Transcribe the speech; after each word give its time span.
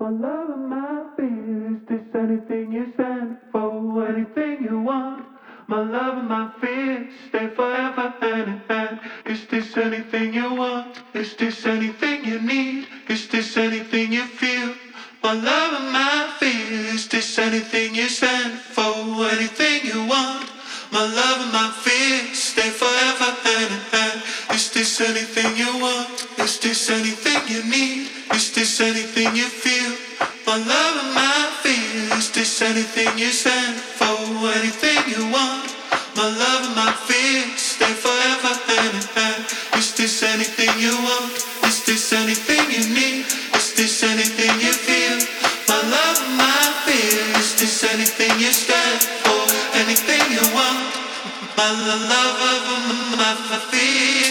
My 0.00 0.08
love 0.08 0.48
and 0.48 0.70
my 0.70 1.04
fear 1.14 1.76
is 1.76 1.80
this 1.86 2.14
anything 2.14 2.72
you 2.72 2.90
stand 2.94 3.36
for, 3.52 4.08
anything 4.08 4.64
you 4.64 4.80
want. 4.80 5.26
My 5.68 5.82
love 5.82 6.16
and 6.16 6.28
my 6.28 6.50
fear 6.58 7.06
stay 7.28 7.48
forever 7.48 8.14
hand 8.18 8.48
in 8.48 8.60
hand. 8.66 9.00
Is 9.26 9.46
this 9.48 9.76
anything 9.76 10.32
you 10.32 10.54
want? 10.54 11.02
Is 11.12 11.34
this 11.34 11.66
anything 11.66 12.24
you 12.24 12.40
need? 12.40 12.88
Is 13.10 13.28
this 13.28 13.58
anything 13.58 14.10
you 14.10 14.24
feel? 14.24 14.74
My 15.22 15.34
love 15.34 15.82
and 15.82 15.92
my 15.92 16.32
fear 16.38 16.94
is 16.94 17.06
this 17.06 17.38
anything 17.38 17.94
you 17.94 18.08
stand 18.08 18.58
for, 18.58 18.94
anything 19.36 19.84
you 19.84 20.08
want. 20.08 20.50
My 20.90 21.04
love 21.04 21.40
and 21.44 21.52
my 21.52 21.70
fear 21.84 22.34
stay 22.34 22.70
forever 22.70 23.36
hand 23.44 23.70
in 23.70 23.80
hand. 23.92 24.09
Is 24.52 24.70
this 24.70 25.00
anything 25.00 25.56
you 25.56 25.70
want? 25.78 26.26
Is 26.38 26.58
this 26.58 26.90
anything 26.90 27.40
you 27.46 27.62
need? 27.70 28.10
Is 28.34 28.52
this 28.52 28.80
anything 28.80 29.34
you 29.36 29.46
feel? 29.46 29.94
My 30.46 30.58
love 30.58 30.96
and 31.04 31.14
my 31.14 31.50
fear. 31.62 32.18
Is 32.18 32.30
this 32.30 32.60
anything 32.62 33.16
you 33.16 33.30
stand 33.30 33.76
for? 33.76 34.18
Anything 34.58 35.00
you 35.06 35.22
want? 35.30 35.70
My 36.16 36.26
love 36.26 36.62
and 36.66 36.74
my 36.74 36.90
fear 37.06 37.46
stay 37.56 37.94
forever 37.94 38.54
hand 38.66 38.94
in 38.98 39.06
hand. 39.14 39.42
Is 39.78 39.94
this 39.94 40.22
anything 40.22 40.72
you 40.82 40.98
want? 40.98 41.32
Is 41.70 41.86
this 41.86 42.12
anything 42.12 42.66
you 42.74 42.84
need? 42.90 43.26
Is 43.54 43.74
this 43.78 44.02
anything 44.02 44.50
you 44.58 44.74
feel? 44.74 45.18
My 45.70 45.78
love 45.78 46.18
and 46.26 46.36
my 46.36 46.62
fear. 46.84 47.22
Is 47.38 47.54
this 47.54 47.84
anything 47.86 48.34
you 48.42 48.50
stand 48.50 49.00
for? 49.22 49.46
Anything 49.78 50.24
you 50.34 50.44
want? 50.52 50.90
My 51.56 51.70
love 51.70 52.38
of 52.42 52.60
my 53.18 53.58
fear. 53.70 54.29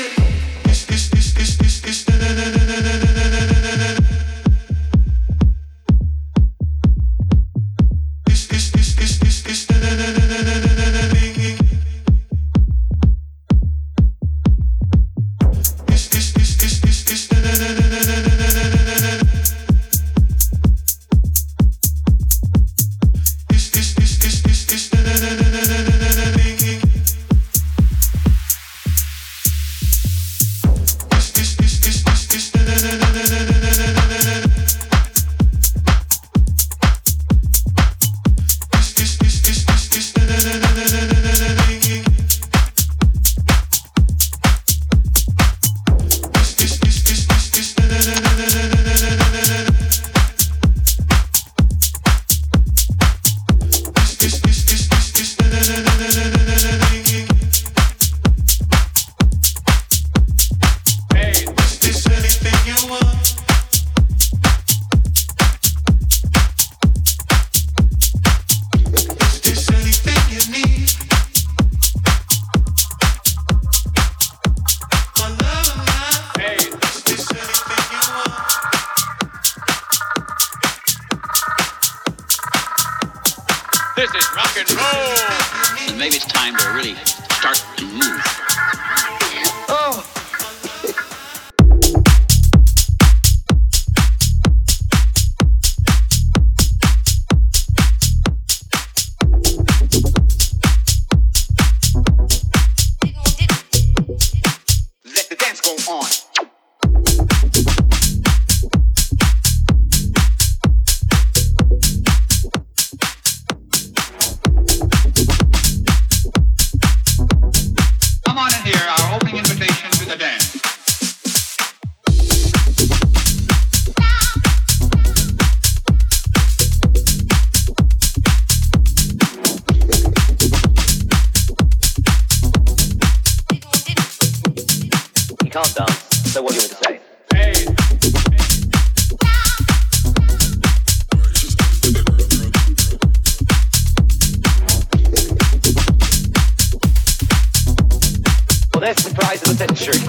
The 148.89 149.13
prize 149.13 149.43
of 149.43 149.55
the 149.55 149.67
century. 149.67 150.01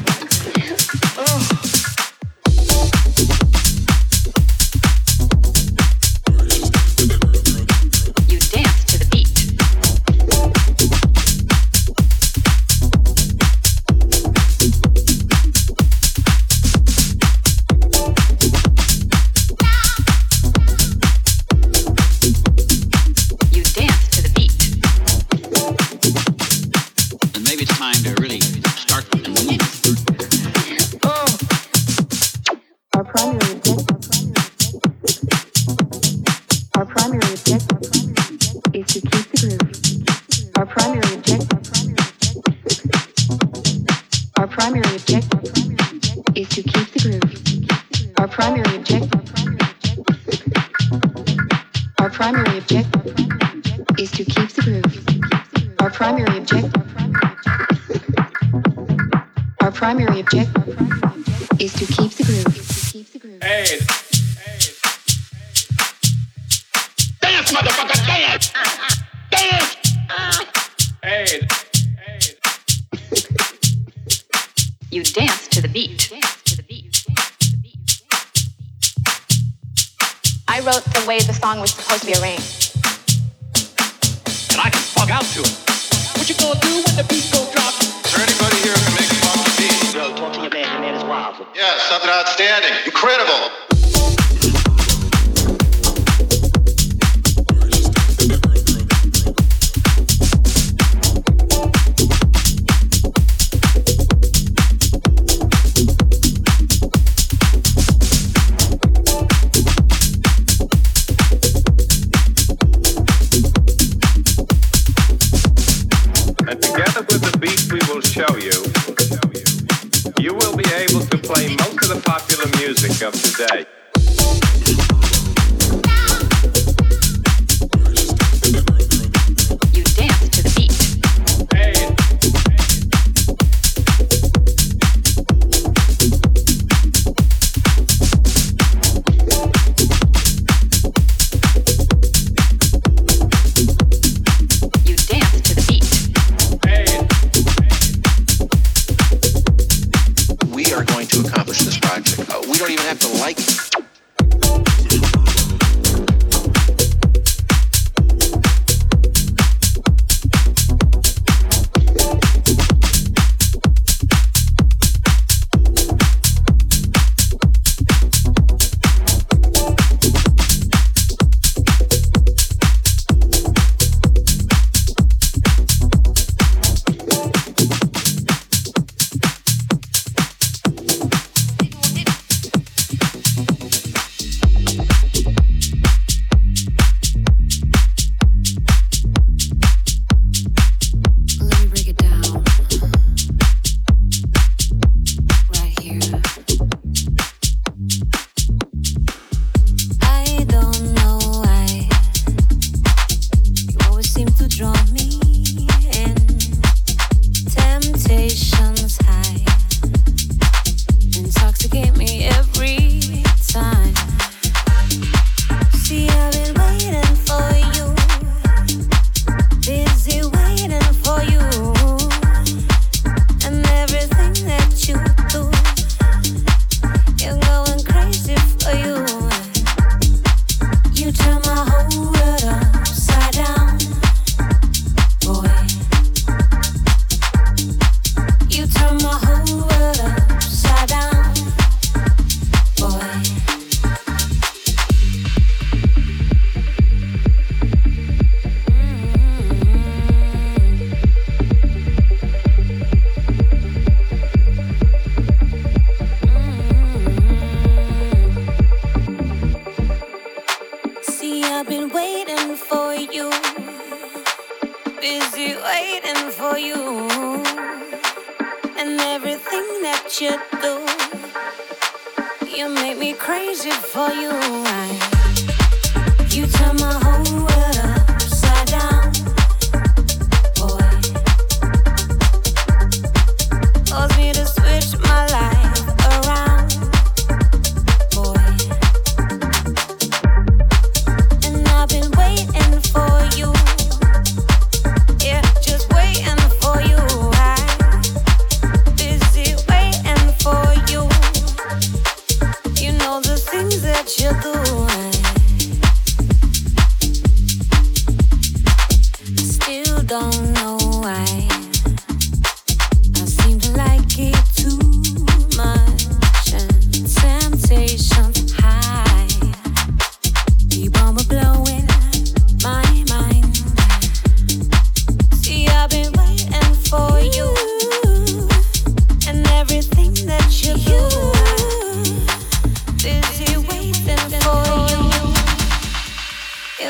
You 0.65 1.70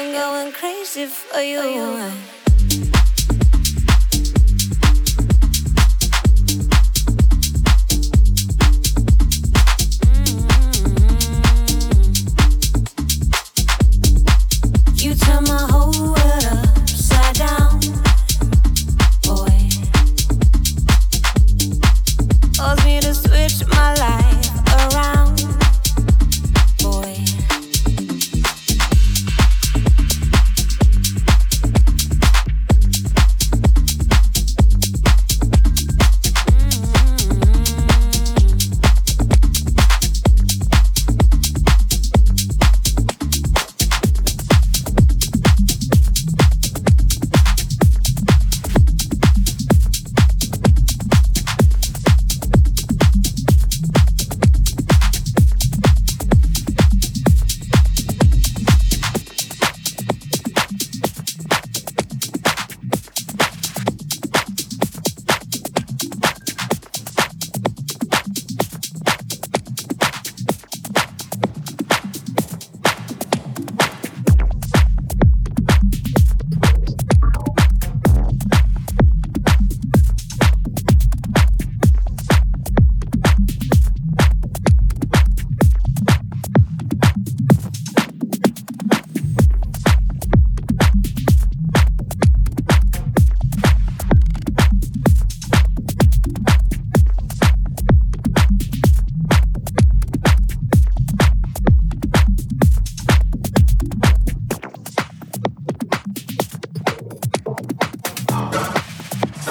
I'm 0.01 0.13
going 0.13 0.53
crazy 0.53 1.05
for 1.05 1.43
you. 1.43 2.40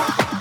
I 0.02 0.39